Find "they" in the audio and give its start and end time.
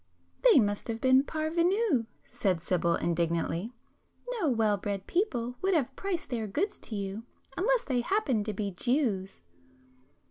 0.41-0.59, 7.85-8.01